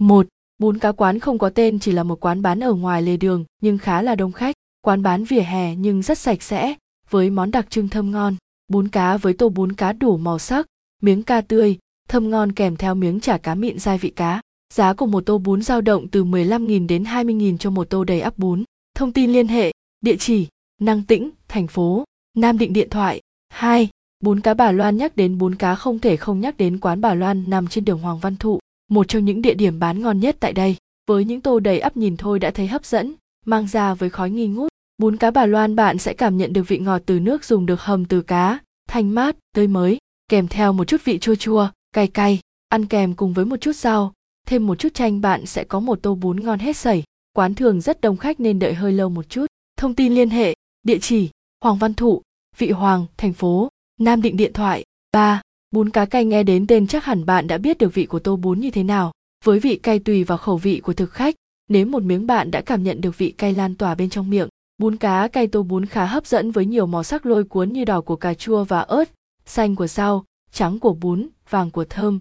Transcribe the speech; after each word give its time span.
1. 0.00 0.26
Bún 0.58 0.78
cá 0.78 0.92
quán 0.92 1.18
không 1.18 1.38
có 1.38 1.50
tên 1.50 1.78
chỉ 1.78 1.92
là 1.92 2.02
một 2.02 2.20
quán 2.20 2.42
bán 2.42 2.60
ở 2.60 2.74
ngoài 2.74 3.02
lề 3.02 3.16
đường 3.16 3.44
nhưng 3.62 3.78
khá 3.78 4.02
là 4.02 4.14
đông 4.14 4.32
khách, 4.32 4.54
quán 4.82 5.02
bán 5.02 5.24
vỉa 5.24 5.40
hè 5.40 5.76
nhưng 5.76 6.02
rất 6.02 6.18
sạch 6.18 6.42
sẽ, 6.42 6.74
với 7.10 7.30
món 7.30 7.50
đặc 7.50 7.70
trưng 7.70 7.88
thơm 7.88 8.10
ngon, 8.10 8.36
bún 8.68 8.88
cá 8.88 9.16
với 9.16 9.32
tô 9.32 9.48
bún 9.48 9.72
cá 9.72 9.92
đủ 9.92 10.16
màu 10.16 10.38
sắc, 10.38 10.66
miếng 11.02 11.22
ca 11.22 11.40
tươi, 11.40 11.78
thơm 12.08 12.30
ngon 12.30 12.52
kèm 12.52 12.76
theo 12.76 12.94
miếng 12.94 13.20
chả 13.20 13.38
cá 13.38 13.54
mịn 13.54 13.78
gia 13.78 13.96
vị 13.96 14.10
cá. 14.10 14.40
Giá 14.74 14.92
của 14.92 15.06
một 15.06 15.26
tô 15.26 15.38
bún 15.38 15.62
dao 15.62 15.80
động 15.80 16.08
từ 16.08 16.24
15.000 16.24 16.86
đến 16.86 17.04
20.000 17.04 17.58
cho 17.58 17.70
một 17.70 17.90
tô 17.90 18.04
đầy 18.04 18.20
ắp 18.20 18.38
bún. 18.38 18.64
Thông 18.94 19.12
tin 19.12 19.32
liên 19.32 19.48
hệ, 19.48 19.72
địa 20.00 20.16
chỉ, 20.16 20.46
Năng 20.80 21.02
Tĩnh, 21.02 21.30
thành 21.48 21.66
phố, 21.66 22.04
Nam 22.36 22.58
Định 22.58 22.72
điện 22.72 22.90
thoại 22.90 23.20
2. 23.48 23.88
Bún 24.20 24.40
cá 24.40 24.54
Bà 24.54 24.72
Loan 24.72 24.96
nhắc 24.96 25.16
đến 25.16 25.38
bún 25.38 25.54
cá 25.54 25.74
không 25.74 25.98
thể 25.98 26.16
không 26.16 26.40
nhắc 26.40 26.56
đến 26.56 26.78
quán 26.78 27.00
Bà 27.00 27.14
Loan 27.14 27.44
nằm 27.46 27.68
trên 27.68 27.84
đường 27.84 27.98
Hoàng 27.98 28.18
Văn 28.18 28.36
Thụ, 28.36 28.58
một 28.90 29.08
trong 29.08 29.24
những 29.24 29.42
địa 29.42 29.54
điểm 29.54 29.78
bán 29.78 30.00
ngon 30.02 30.20
nhất 30.20 30.36
tại 30.40 30.52
đây. 30.52 30.76
Với 31.06 31.24
những 31.24 31.40
tô 31.40 31.60
đầy 31.60 31.80
ắp 31.80 31.96
nhìn 31.96 32.16
thôi 32.16 32.38
đã 32.38 32.50
thấy 32.50 32.66
hấp 32.66 32.84
dẫn, 32.84 33.14
mang 33.46 33.66
ra 33.66 33.94
với 33.94 34.10
khói 34.10 34.30
nghi 34.30 34.46
ngút. 34.46 34.68
Bún 34.98 35.16
cá 35.16 35.30
Bà 35.30 35.46
Loan 35.46 35.76
bạn 35.76 35.98
sẽ 35.98 36.12
cảm 36.12 36.36
nhận 36.36 36.52
được 36.52 36.68
vị 36.68 36.78
ngọt 36.78 37.02
từ 37.06 37.20
nước 37.20 37.44
dùng 37.44 37.66
được 37.66 37.80
hầm 37.80 38.04
từ 38.04 38.22
cá, 38.22 38.58
thanh 38.88 39.14
mát, 39.14 39.36
tươi 39.54 39.66
mới, 39.66 39.98
kèm 40.28 40.48
theo 40.48 40.72
một 40.72 40.84
chút 40.84 41.00
vị 41.04 41.18
chua 41.18 41.34
chua, 41.34 41.68
cay 41.92 42.08
cay, 42.08 42.40
ăn 42.68 42.86
kèm 42.86 43.14
cùng 43.14 43.32
với 43.32 43.44
một 43.44 43.56
chút 43.60 43.76
rau, 43.76 44.12
thêm 44.46 44.66
một 44.66 44.78
chút 44.78 44.94
chanh 44.94 45.20
bạn 45.20 45.46
sẽ 45.46 45.64
có 45.64 45.80
một 45.80 45.98
tô 46.02 46.14
bún 46.14 46.40
ngon 46.40 46.58
hết 46.58 46.76
sảy. 46.76 47.02
Quán 47.32 47.54
thường 47.54 47.80
rất 47.80 48.00
đông 48.00 48.16
khách 48.16 48.40
nên 48.40 48.58
đợi 48.58 48.74
hơi 48.74 48.92
lâu 48.92 49.08
một 49.08 49.28
chút. 49.28 49.46
Thông 49.76 49.94
tin 49.94 50.14
liên 50.14 50.30
hệ, 50.30 50.54
địa 50.82 50.98
chỉ, 50.98 51.30
Hoàng 51.64 51.78
Văn 51.78 51.94
Thụ, 51.94 52.22
Vị 52.58 52.70
Hoàng, 52.70 53.06
thành 53.16 53.32
phố, 53.32 53.68
Nam 54.00 54.22
Định 54.22 54.36
điện 54.36 54.52
thoại 54.52 54.84
3. 55.12 55.42
Bún 55.74 55.90
cá 55.90 56.04
cay 56.04 56.24
nghe 56.24 56.42
đến 56.42 56.66
tên 56.66 56.86
chắc 56.86 57.04
hẳn 57.04 57.26
bạn 57.26 57.46
đã 57.46 57.58
biết 57.58 57.78
được 57.78 57.94
vị 57.94 58.06
của 58.06 58.18
tô 58.18 58.36
bún 58.36 58.60
như 58.60 58.70
thế 58.70 58.82
nào. 58.82 59.12
Với 59.44 59.60
vị 59.60 59.76
cay 59.76 59.98
tùy 59.98 60.24
vào 60.24 60.38
khẩu 60.38 60.56
vị 60.56 60.80
của 60.80 60.92
thực 60.92 61.12
khách, 61.12 61.34
nếu 61.68 61.86
một 61.86 62.02
miếng 62.02 62.26
bạn 62.26 62.50
đã 62.50 62.60
cảm 62.60 62.82
nhận 62.82 63.00
được 63.00 63.18
vị 63.18 63.30
cay 63.30 63.54
lan 63.54 63.74
tỏa 63.74 63.94
bên 63.94 64.10
trong 64.10 64.30
miệng. 64.30 64.48
Bún 64.78 64.96
cá 64.96 65.28
cay 65.28 65.46
tô 65.46 65.62
bún 65.62 65.86
khá 65.86 66.04
hấp 66.04 66.26
dẫn 66.26 66.50
với 66.50 66.66
nhiều 66.66 66.86
màu 66.86 67.02
sắc 67.02 67.26
lôi 67.26 67.44
cuốn 67.44 67.72
như 67.72 67.84
đỏ 67.84 68.00
của 68.00 68.16
cà 68.16 68.34
chua 68.34 68.64
và 68.64 68.80
ớt, 68.80 69.10
xanh 69.46 69.76
của 69.76 69.86
rau, 69.86 70.24
trắng 70.52 70.78
của 70.78 70.94
bún, 70.94 71.28
vàng 71.50 71.70
của 71.70 71.84
thơm. 71.84 72.20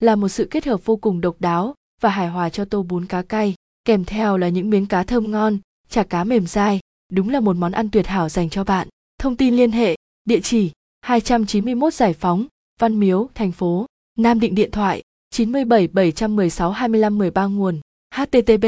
Là 0.00 0.16
một 0.16 0.28
sự 0.28 0.48
kết 0.50 0.64
hợp 0.64 0.84
vô 0.84 0.96
cùng 0.96 1.20
độc 1.20 1.36
đáo 1.38 1.74
và 2.00 2.10
hài 2.10 2.28
hòa 2.28 2.50
cho 2.50 2.64
tô 2.64 2.82
bún 2.82 3.06
cá 3.06 3.22
cay, 3.22 3.54
kèm 3.84 4.04
theo 4.04 4.36
là 4.36 4.48
những 4.48 4.70
miếng 4.70 4.86
cá 4.86 5.02
thơm 5.02 5.30
ngon, 5.30 5.58
chả 5.88 6.02
cá 6.02 6.24
mềm 6.24 6.46
dai, 6.46 6.80
đúng 7.12 7.28
là 7.28 7.40
một 7.40 7.56
món 7.56 7.72
ăn 7.72 7.90
tuyệt 7.90 8.06
hảo 8.06 8.28
dành 8.28 8.50
cho 8.50 8.64
bạn. 8.64 8.88
Thông 9.18 9.36
tin 9.36 9.56
liên 9.56 9.72
hệ, 9.72 9.96
địa 10.24 10.40
chỉ 10.40 10.70
291 11.00 11.94
Giải 11.94 12.12
Phóng, 12.12 12.46
Văn 12.80 13.00
Miếu, 13.00 13.28
thành 13.34 13.52
phố, 13.52 13.86
Nam 14.18 14.40
Định 14.40 14.54
điện 14.54 14.70
thoại 14.70 15.02
977162513 15.34 17.54
nguồn. 17.54 17.80
Https 18.14 18.64